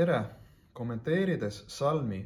tere, 0.00 0.24
kommenteerides 0.72 1.64
salmi 1.68 2.20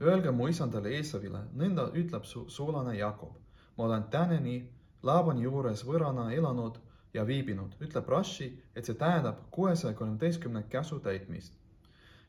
Öelge 0.00 0.30
mu 0.30 0.46
isandale 0.46 0.92
Eesavile, 0.94 1.40
nõnda 1.58 1.88
ütleb 1.98 2.26
su 2.30 2.44
sulane 2.56 2.92
Jakob. 2.94 3.32
ma 3.76 3.84
olen 3.84 4.04
tänini 4.12 4.52
Laabani 5.02 5.42
juures 5.42 5.82
võõrana 5.88 6.28
elanud 6.34 6.78
ja 7.14 7.24
viibinud, 7.26 7.74
ütleb 7.80 8.08
Rashi, 8.14 8.46
et 8.76 8.86
see 8.86 8.94
tähendab 8.94 9.40
kuuesaja 9.50 9.94
kolmeteistkümne 9.94 10.62
käsu 10.68 11.00
täitmist. 11.00 11.58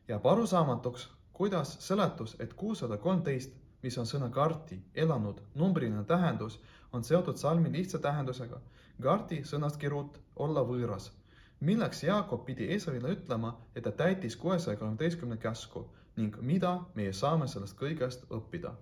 jääb 0.08 0.26
arusaamatuks, 0.26 1.08
kuidas 1.32 1.76
seletus, 1.86 2.36
et 2.40 2.54
kuussada 2.54 2.96
kolmteist, 2.96 3.54
mis 3.82 3.98
on 3.98 4.06
sõna 4.06 4.30
karti, 4.30 4.82
elanud, 4.94 5.40
numbriline 5.54 6.04
tähendus, 6.04 6.58
on 6.92 7.04
seotud 7.04 7.36
salmi 7.36 7.72
lihtsa 7.72 7.98
tähendusega. 7.98 8.60
Garti 9.00 9.42
sõnast 9.44 9.78
kirut 9.78 10.20
olla 10.36 10.66
võõras. 10.66 11.12
Milleks 11.60 12.02
Jaakob 12.02 12.44
pidi 12.44 12.68
Eesavile 12.72 13.10
ütlema, 13.12 13.54
et 13.76 13.84
ta 13.84 13.92
täitis 13.92 14.36
kuuesaja 14.36 14.76
kolmeteistkümne 14.76 15.36
käsku 15.36 15.84
ning 16.16 16.36
mida 16.40 16.78
meie 16.94 17.12
saame 17.12 17.48
sellest 17.48 17.76
kõigest 17.78 18.24
õppida. 18.30 18.72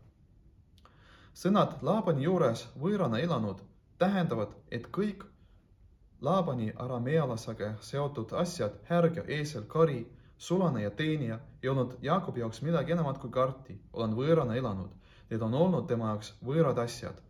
sõnad 1.34 1.83
Laabani 1.83 2.22
juures 2.24 2.69
võõrana 2.80 3.19
elanud 3.19 3.60
tähendavad, 3.98 4.55
et 4.70 4.86
kõik 4.92 5.24
Laabani 6.20 6.72
aramealasega 6.77 7.74
seotud 7.80 8.33
asjad, 8.33 8.78
härg 8.84 9.16
ja 9.16 9.24
eesel, 9.27 9.62
kari, 9.62 10.06
sulane 10.38 10.83
ja 10.83 10.91
teenija 10.91 11.38
ei 11.62 11.69
olnud 11.69 11.97
Jaakobi 12.02 12.41
jaoks 12.41 12.62
midagi 12.62 12.92
enamat 12.92 13.19
kui 13.19 13.30
karti, 13.30 13.80
olen 13.92 14.14
võõrana 14.14 14.56
elanud. 14.56 14.91
Need 15.30 15.42
on 15.42 15.55
olnud 15.55 15.86
tema 15.88 16.12
jaoks 16.12 16.34
võõrad 16.45 16.78
asjad. 16.78 17.22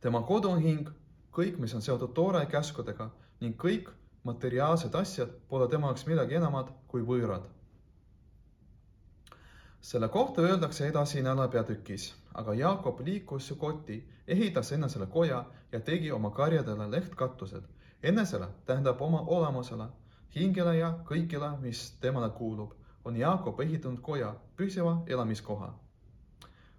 tema 0.00 0.22
koduhing, 0.22 0.88
kõik, 1.32 1.58
mis 1.58 1.74
on 1.74 1.82
seotud 1.82 2.12
toore 2.14 2.46
käskudega 2.46 3.10
ning 3.40 3.56
kõik 3.56 3.88
materiaalsed 4.24 4.94
asjad 4.94 5.36
pole 5.48 5.68
tema 5.68 5.92
jaoks 5.92 6.06
midagi 6.06 6.40
enamat 6.40 6.72
kui 6.88 7.02
võõrad 7.02 7.50
selle 9.84 10.08
kohta 10.08 10.42
öeldakse 10.42 10.86
edasi 10.88 11.22
nädala 11.22 11.48
peatükis, 11.48 12.04
aga 12.34 12.54
Jaakob 12.54 13.00
liikus 13.04 13.48
Sukoti, 13.48 13.98
ehitas 14.26 14.72
enne 14.72 14.88
selle 14.88 15.06
koja 15.06 15.44
ja 15.72 15.80
tegi 15.80 16.12
oma 16.12 16.30
karjadele 16.30 16.90
lehtkatused. 16.90 17.62
enne 18.02 18.24
selle 18.24 18.48
tähendab 18.66 19.02
oma 19.02 19.20
olemusele, 19.20 19.84
hingele 20.36 20.76
ja 20.76 20.88
kõigile, 21.10 21.50
mis 21.60 21.90
temale 22.00 22.30
kuulub, 22.30 22.72
on 23.04 23.16
Jaakob 23.16 23.60
ehitanud 23.60 24.00
koja, 24.00 24.34
püsiva 24.56 25.02
elamiskoha. 25.06 25.74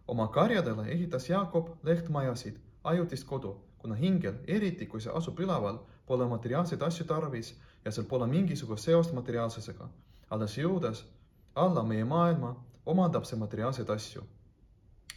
oma 0.08 0.28
karjadele 0.28 0.88
ehitas 0.92 1.30
Jaakob 1.30 1.70
lehtmajasid, 1.84 2.58
ajutist 2.84 3.28
kodu, 3.28 3.56
kuna 3.78 3.96
hingel, 3.96 4.34
eriti 4.48 4.86
kui 4.86 5.02
see 5.02 5.14
asub 5.14 5.40
üleval, 5.40 5.78
pole 6.06 6.28
materiaalseid 6.28 6.82
asju 6.82 7.06
tarvis 7.06 7.56
ja 7.86 7.92
seal 7.92 8.06
pole 8.06 8.28
mingisugust 8.28 8.84
seost 8.84 9.14
materiaalsusega. 9.14 9.90
alles 10.30 10.58
jõudes 10.58 11.04
alla 11.56 11.84
meie 11.84 12.06
maailma 12.06 12.56
omandab 12.86 13.26
see 13.26 13.40
materiaalseid 13.40 13.90
asju. 13.90 14.24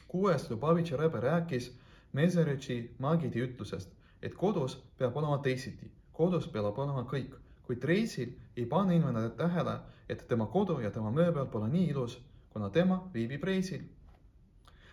kuues 0.09 0.51
Lubavitši 0.51 0.97
Rebe 0.97 1.21
rääkis 1.21 1.73
Meseritši 2.13 2.95
Magidi 2.99 3.43
ütlusest, 3.45 3.89
et 4.23 4.35
kodus 4.35 4.79
peab 4.99 5.17
olema 5.17 5.39
teisiti, 5.39 5.91
kodus 6.13 6.47
peab 6.49 6.79
olema 6.79 7.05
kõik, 7.11 7.35
kuid 7.67 7.85
reisil 7.85 8.33
ei 8.57 8.67
pane 8.67 8.97
inimene 8.97 9.31
tähele, 9.37 9.79
et 10.09 10.25
tema 10.29 10.47
kodu 10.47 10.81
ja 10.81 10.91
tema 10.91 11.11
mööbel 11.11 11.47
pole 11.47 11.69
nii 11.69 11.91
ilus, 11.93 12.19
kuna 12.53 12.71
tema 12.71 13.03
viibib 13.15 13.45
reisil. 13.45 13.83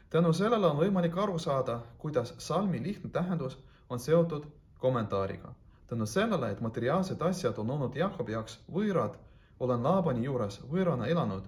tänu 0.09 0.33
sellele 0.33 0.67
on 0.67 0.77
võimalik 0.77 1.17
aru 1.17 1.39
saada, 1.39 1.79
kuidas 1.97 2.33
salmi 2.37 2.83
lihtne 2.83 3.09
tähendus 3.09 3.57
on 3.89 3.99
seotud 3.99 4.45
kommentaariga. 4.79 5.53
Tänu 5.87 6.05
sellele, 6.05 6.51
et 6.51 6.61
materiaalsed 6.61 7.21
asjad 7.21 7.57
on 7.57 7.69
olnud 7.69 7.95
Jakobi 7.95 8.31
jaoks 8.31 8.59
võõrad, 8.71 9.19
olen 9.59 9.83
Laabani 9.83 10.23
juures 10.25 10.59
võõrana 10.71 11.07
elanud 11.07 11.45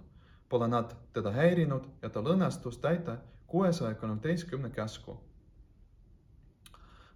pole 0.49 0.67
nad 0.67 0.93
teda 1.13 1.31
häirinud 1.31 1.87
ja 2.01 2.09
tal 2.09 2.29
õnnestus 2.33 2.77
täita 2.79 3.17
kuuesaja 3.47 3.95
kolmeteistkümne 3.95 4.69
käsku. 4.69 5.17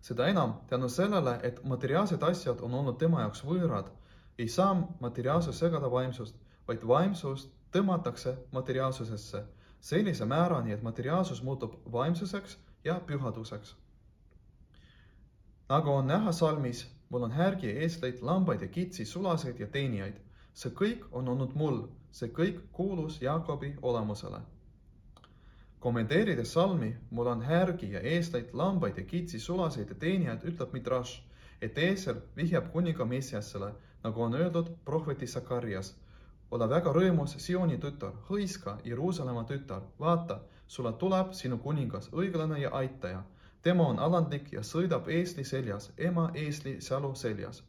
seda 0.01 0.27
enam 0.27 0.53
tänu 0.67 0.89
sellele, 0.89 1.39
et 1.43 1.63
materiaalsed 1.63 2.23
asjad 2.23 2.61
on 2.61 2.73
olnud 2.73 2.97
tema 2.97 3.21
jaoks 3.21 3.43
võõrad, 3.45 3.91
ei 4.37 4.47
saa 4.47 4.73
materiaalsus 4.99 5.59
segada 5.59 5.91
vaimsust, 5.91 6.35
vaid 6.67 6.87
vaimsust 6.87 7.51
tõmmatakse 7.71 8.35
materiaalsusesse 8.51 9.43
sellise 9.79 10.25
määrani, 10.25 10.71
et 10.71 10.81
materiaalsus 10.81 11.43
muutub 11.43 11.75
vaimsuseks 11.91 12.57
ja 12.83 12.99
pühaduseks. 13.05 13.75
nagu 15.69 15.89
on 15.91 16.07
näha 16.07 16.31
salmis, 16.31 17.00
mul 17.11 17.27
on 17.27 17.31
härgi 17.31 17.75
eesleid, 17.83 18.21
lambaid 18.21 18.61
ja 18.61 18.67
kitsi, 18.67 19.05
sulaseid 19.05 19.59
ja 19.59 19.67
teenijaid 19.67 20.19
see 20.53 20.71
kõik 20.75 21.03
on 21.15 21.29
olnud 21.31 21.53
mul, 21.55 21.77
see 22.11 22.31
kõik 22.35 22.57
kuulus 22.75 23.21
Jaakobi 23.21 23.75
olemusele. 23.81 24.41
kommenteerides 25.79 26.51
salmi, 26.53 26.95
mul 27.09 27.27
on 27.27 27.41
härgi 27.41 27.87
ja 27.91 27.99
eestlaid, 27.99 28.51
lambaid 28.53 28.97
ja 28.97 29.03
kitsi, 29.03 29.39
sulaseid 29.39 29.89
ja 29.89 29.95
teenijaid, 29.95 30.43
ütleb 30.43 30.73
Midrash, 30.73 31.23
et 31.61 31.77
eesel 31.77 32.19
vihjab 32.35 32.71
kuninga 32.71 33.05
Messiasele, 33.05 33.71
nagu 34.03 34.21
on 34.21 34.35
öeldud 34.35 34.69
prohveti 34.85 35.27
Sakarias. 35.27 35.95
ole 36.51 36.69
väga 36.69 36.93
rõõmus, 36.93 37.37
Sioni 37.39 37.77
tütar, 37.77 38.13
hõiska, 38.29 38.77
Jeruusalemma 38.83 39.43
tütar, 39.43 39.81
vaata, 39.99 40.39
sulle 40.67 40.93
tuleb 40.93 41.33
sinu 41.33 41.57
kuningas, 41.57 42.09
õiglane 42.13 42.59
ja 42.59 42.69
aitaja. 42.69 43.23
Tema 43.61 43.87
on 43.87 43.99
alandlik 43.99 44.53
ja 44.53 44.61
sõidab 44.61 45.09
eesli 45.09 45.43
seljas, 45.43 45.91
ema 45.97 46.31
eesli 46.33 46.81
sälu 46.81 47.15
seljas 47.15 47.63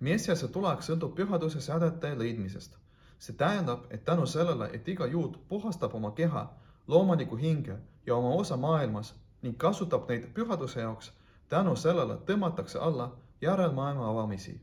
Messiase 0.00 0.48
tulek 0.48 0.80
sõltub 0.80 1.10
pühaduse 1.16 1.60
sädete 1.60 2.10
leidmisest. 2.18 2.76
see 3.18 3.34
tähendab, 3.36 3.82
et 3.90 4.04
tänu 4.04 4.26
sellele, 4.26 4.68
et 4.72 4.88
iga 4.88 5.06
juut 5.06 5.34
puhastab 5.48 5.94
oma 5.94 6.10
keha, 6.10 6.44
loomuliku 6.86 7.36
hinge 7.36 7.76
ja 8.06 8.14
oma 8.16 8.30
osa 8.30 8.56
maailmas 8.56 9.10
ning 9.42 9.58
kasutab 9.58 10.08
neid 10.08 10.24
pühaduse 10.38 10.80
jaoks, 10.80 11.12
tänu 11.48 11.76
sellele 11.76 12.16
tõmmatakse 12.30 12.78
alla 12.80 13.10
järelmaailma 13.40 14.08
avamisi. 14.10 14.60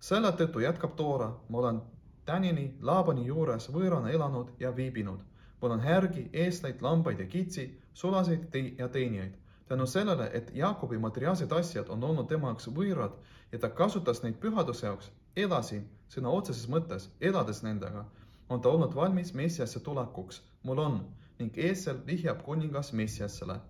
selle 0.00 0.32
tõttu 0.32 0.60
jätkab 0.60 0.96
Toora, 0.96 1.32
ma 1.48 1.58
olen 1.58 1.80
tänini 2.26 2.76
Laabani 2.80 3.26
juures 3.26 3.70
võõrana 3.72 4.10
elanud 4.10 4.52
ja 4.60 4.76
viibinud. 4.76 5.20
Mul 5.64 5.72
on 5.72 5.80
härgi, 5.80 6.28
eestlaid, 6.32 6.82
lambaid 6.84 7.20
ja 7.20 7.26
kitsi, 7.26 7.80
sulaseid 7.94 8.54
ja 8.78 8.88
teenijaid. 8.88 9.32
Tänu 9.66 9.86
sellele, 9.86 10.30
et 10.32 10.50
Jaakobi 10.54 10.98
materiaalsed 10.98 11.52
asjad 11.52 11.88
on 11.88 12.04
olnud 12.04 12.28
tema 12.28 12.50
jaoks 12.50 12.68
võõrad 12.68 13.14
ja 13.52 13.58
ta 13.58 13.70
kasutas 13.70 14.20
neid 14.22 14.36
pühaduse 14.42 14.84
jaoks 14.86 15.08
edasi, 15.36 15.80
sõna 16.12 16.34
otseses 16.36 16.68
mõttes, 16.68 17.08
elades 17.20 17.62
nendega, 17.64 18.04
on 18.48 18.60
ta 18.60 18.68
olnud 18.68 18.92
valmis 18.94 19.32
Messiasse 19.32 19.80
tulekuks, 19.80 20.42
mul 20.68 20.84
on, 20.84 21.00
ning 21.40 21.56
eesel 21.56 22.04
vihjab 22.06 22.44
kuningas 22.44 22.92
Messiassele. 22.92 23.60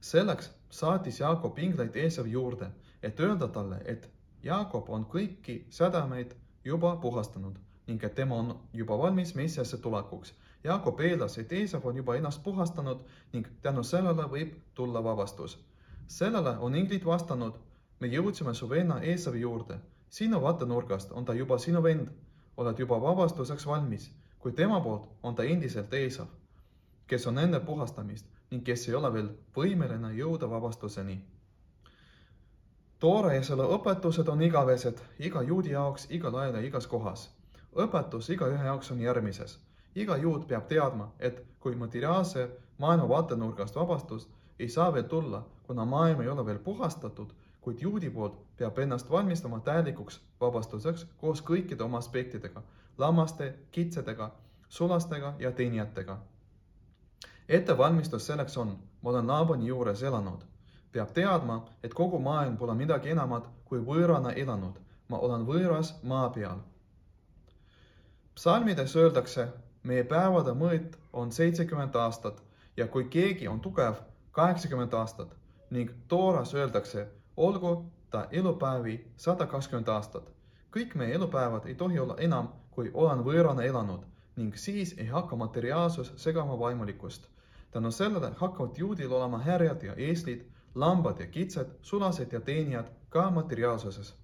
selleks 0.00 0.50
saatis 0.70 1.20
Jaakob 1.20 1.58
ingleid 1.58 1.96
Eesavi 1.96 2.30
juurde, 2.30 2.72
et 3.02 3.20
öelda 3.20 3.48
talle, 3.48 3.78
et 3.84 4.10
Jaakob 4.42 4.90
on 4.90 5.06
kõiki 5.06 5.62
sädameid 5.70 6.34
juba 6.64 6.96
puhastanud 6.96 7.60
ning 7.92 8.08
et 8.08 8.14
tema 8.16 8.40
on 8.40 8.56
juba 8.72 8.98
valmis 8.98 9.34
Messiasse 9.36 9.78
tulekuks 9.84 10.32
Jaakob 10.64 11.00
eeldas, 11.00 11.38
et 11.38 11.52
Eesav 11.52 11.86
on 11.86 11.96
juba 11.96 12.14
ennast 12.14 12.42
puhastanud 12.42 13.00
ning 13.32 13.46
tänu 13.62 13.82
sellele 13.82 14.26
võib 14.30 14.52
tulla 14.74 15.00
vabastus. 15.04 15.58
sellele 16.06 16.50
on 16.58 16.74
inglid 16.74 17.04
vastanud, 17.04 17.56
me 18.00 18.06
jõudsime 18.06 18.54
su 18.54 18.68
venna 18.70 19.00
Eesavi 19.00 19.40
juurde, 19.40 19.78
sinu 20.10 20.40
vaatenurgast 20.42 21.12
on 21.12 21.24
ta 21.24 21.34
juba 21.34 21.58
sinu 21.58 21.82
vend, 21.82 22.08
oled 22.56 22.78
juba 22.78 23.00
vabastuseks 23.00 23.66
valmis, 23.66 24.10
kuid 24.38 24.54
tema 24.54 24.80
poolt 24.80 25.08
on 25.22 25.34
ta 25.34 25.42
endiselt 25.42 25.94
Eesav, 25.94 26.26
kes 27.06 27.26
on 27.26 27.38
enne 27.38 27.60
puhastamist 27.60 28.26
ning 28.50 28.64
kes 28.64 28.88
ei 28.88 28.94
ole 28.94 29.12
veel 29.12 29.28
võimeline 29.56 30.14
jõuda 30.14 30.50
vabastuseni. 30.50 31.20
toore 32.98 33.34
ja 33.34 33.42
selle 33.42 33.62
õpetused 33.62 34.28
on 34.28 34.42
igavesed 34.42 35.02
iga 35.18 35.42
juudi 35.42 35.70
jaoks 35.70 36.06
igal 36.10 36.34
ajal 36.34 36.54
ja 36.54 36.60
igas 36.60 36.86
kohas. 36.86 37.30
Õpetus 37.76 38.30
igaühe 38.30 38.64
jaoks 38.64 38.90
on 38.90 39.00
järgmises 39.00 39.58
iga 39.94 40.16
juut 40.16 40.46
peab 40.48 40.68
teadma, 40.68 41.10
et 41.18 41.42
kui 41.60 41.76
materiaalse 41.76 42.48
maailma 42.78 43.08
vaatenurgast 43.08 43.76
vabastust 43.76 44.30
ei 44.58 44.68
saa 44.68 44.92
veel 44.92 45.04
tulla, 45.04 45.44
kuna 45.62 45.84
maailm 45.84 46.20
ei 46.20 46.28
ole 46.28 46.46
veel 46.46 46.58
puhastatud, 46.58 47.32
kuid 47.60 47.80
juudi 47.80 48.10
poolt 48.10 48.38
peab 48.56 48.78
ennast 48.78 49.10
valmistama 49.10 49.60
täielikuks 49.60 50.20
vabastuseks 50.40 51.06
koos 51.20 51.42
kõikide 51.42 51.84
oma 51.84 51.98
aspektidega, 51.98 52.62
lammaste, 52.98 53.54
kitsedega, 53.70 54.30
sulastega 54.68 55.34
ja 55.38 55.52
teenijatega. 55.52 56.18
ettevalmistus 57.48 58.26
selleks 58.26 58.56
on, 58.56 58.78
ma 59.02 59.10
olen 59.10 59.26
Laabani 59.26 59.66
juures 59.66 60.02
elanud. 60.02 60.44
peab 60.92 61.12
teadma, 61.12 61.64
et 61.82 61.94
kogu 61.94 62.18
maailm 62.18 62.56
pole 62.56 62.74
midagi 62.74 63.10
enamat 63.10 63.48
kui 63.64 63.78
võõrana 63.78 64.32
elanud, 64.32 64.78
ma 65.08 65.18
olen 65.18 65.46
võõras 65.46 65.94
maa 66.02 66.28
peal. 66.30 66.58
Psalmides 68.34 68.96
öeldakse 68.96 69.48
meie 69.82 70.04
päevade 70.08 70.52
mõõt 70.56 70.94
on 71.12 71.32
seitsekümmend 71.32 71.96
aastat 72.00 72.38
ja 72.76 72.86
kui 72.88 73.04
keegi 73.04 73.48
on 73.48 73.60
tugev, 73.60 73.98
kaheksakümmend 74.32 74.94
aastat 74.94 75.34
ning 75.70 75.90
tooras 76.08 76.54
öeldakse, 76.54 77.06
olgu 77.36 77.72
ta 78.10 78.26
elupäevi 78.30 78.94
sada 79.16 79.46
kakskümmend 79.46 79.88
aastat. 79.88 80.32
kõik 80.72 80.94
meie 80.94 81.14
elupäevad 81.14 81.66
ei 81.66 81.74
tohi 81.74 81.98
olla 81.98 82.16
enam, 82.18 82.48
kui 82.70 82.90
olen 82.94 83.20
võõrana 83.24 83.68
elanud 83.68 84.06
ning 84.36 84.56
siis 84.56 84.94
ei 84.98 85.06
hakka 85.06 85.36
materiaalsus 85.36 86.12
segama 86.16 86.58
vaimulikkust. 86.58 87.28
tänu 87.70 87.90
sellele 87.90 88.32
hakkavad 88.36 88.78
juudil 88.78 89.12
olema 89.12 89.38
härjad 89.38 89.82
ja 89.82 89.94
eeslid, 89.94 90.46
lambad 90.74 91.20
ja 91.20 91.26
kitsed, 91.26 91.66
sulased 91.82 92.32
ja 92.32 92.40
teenijad 92.40 92.86
ka 93.08 93.30
materiaalsuses. 93.30 94.14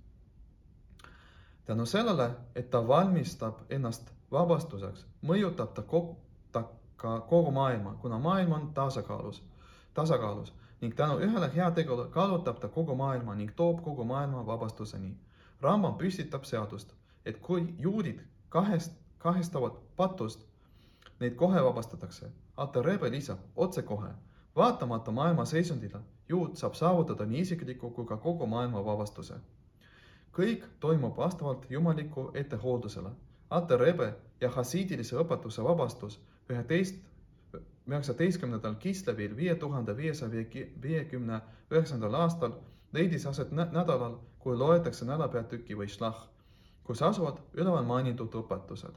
Tänu 1.68 1.86
sellele, 1.86 2.30
et 2.54 2.70
ta 2.70 2.80
valmistab 2.88 3.58
ennast 3.70 4.12
vabastuseks, 4.32 5.02
mõjutab 5.22 5.74
ta 5.76 5.82
ta 6.52 6.62
ka 6.96 7.20
kogu 7.20 7.50
maailma, 7.50 7.92
kuna 8.00 8.18
maailm 8.18 8.52
on 8.52 8.70
tasakaalus, 8.74 9.42
tasakaalus 9.94 10.54
ning 10.80 10.94
tänu 10.94 11.18
ühele 11.18 11.50
heategule 11.54 12.06
kallutab 12.14 12.60
ta 12.60 12.68
kogu 12.68 12.94
maailma 12.94 13.34
ning 13.34 13.52
toob 13.56 13.82
kogu 13.84 14.04
maailma 14.04 14.46
vabastuseni. 14.46 15.12
Rambam 15.60 15.98
püstitab 15.98 16.44
seadust, 16.44 16.94
et 17.26 17.38
kui 17.38 17.74
juudid 17.78 18.24
kahest, 18.48 18.92
kahestavad 19.18 19.76
patust, 19.96 20.46
neid 21.20 21.34
kohe 21.34 21.64
vabastatakse. 21.64 22.32
Alter 22.56 22.84
Rebe 22.84 23.10
lisab 23.10 23.38
otsekohe, 23.56 24.10
vaatamata 24.56 25.12
maailma 25.12 25.44
seisundile, 25.44 26.00
juut 26.28 26.56
saab 26.56 26.74
saavutada 26.74 27.26
nii 27.26 27.40
isikliku 27.40 27.90
kui 27.90 28.06
ka 28.06 28.16
kogu 28.16 28.46
maailma 28.46 28.84
vabastuse. 28.84 29.34
Kõik 30.38 30.64
toimub 30.80 31.16
vastavalt 31.18 31.66
jumaliku 31.70 32.30
ettehooldusele. 32.34 33.10
Alter 33.50 33.80
Rebe 33.80 34.06
ja 34.40 34.50
hasiidilise 34.54 35.16
õpetuse 35.18 35.64
vabastus 35.66 36.18
üheteist 36.50 37.00
üheksateistkümnendal 37.88 38.76
Kislevil 38.84 39.34
viie 39.36 39.54
tuhande 39.54 39.96
viiesaja 39.96 40.44
viiekümne 40.82 41.40
üheksandal 41.70 42.14
aastal 42.14 42.54
leidis 42.92 43.26
aset 43.26 43.50
nädalal, 43.52 44.18
kui 44.38 44.56
loetakse 44.56 45.08
nädalapeatüki 45.08 45.76
või 45.80 45.88
šlah, 45.94 46.20
kus 46.84 47.02
asuvad 47.02 47.40
üleval 47.54 47.88
mainitud 47.88 48.36
õpetused. 48.42 48.94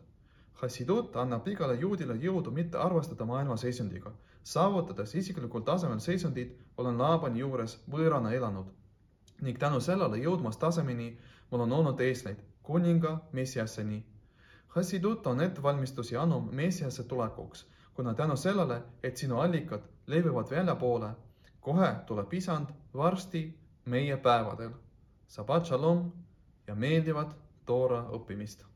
Hassidut 0.61 1.15
annab 1.23 1.47
igale 1.47 1.79
juudile 1.79 2.19
jõudu 2.21 2.51
mitte 2.51 2.77
arvestada 2.77 3.25
maailma 3.25 3.57
seisundiga. 3.57 4.11
saavutades 4.43 5.15
isiklikul 5.15 5.61
tasemel 5.61 5.99
seisundit, 5.99 6.53
olen 6.77 6.97
Laabani 6.97 7.39
juures 7.39 7.77
võõrana 7.89 8.31
elanud 8.33 8.69
ning 9.41 9.59
tänu 9.59 9.79
sellele 9.81 10.17
jõudmas 10.17 10.57
tasemeni 10.57 11.17
mul 11.51 11.61
on 11.65 11.71
olnud 11.71 11.99
eesleid 11.99 12.39
kuninga 12.63 13.17
Messiaseni. 13.31 14.03
Hassidut 14.67 15.27
on 15.27 15.41
ettevalmistusi 15.41 16.17
anum 16.17 16.49
Messiase 16.51 17.03
tulekuks 17.03 17.65
kuna 17.93 18.13
tänu 18.13 18.37
sellele, 18.37 18.81
et 19.03 19.17
sinu 19.17 19.39
allikad 19.39 19.81
levivad 20.07 20.49
väljapoole, 20.51 21.09
kohe 21.61 21.95
tuleb 22.05 22.33
isand 22.33 22.67
varsti 22.93 23.43
meie 23.85 24.17
päevadel. 24.17 24.71
Shabbat 25.29 25.65
shalom 25.65 26.11
ja 26.67 26.75
meeldivat 26.75 27.35
toora 27.65 28.03
õppimist 28.17 28.70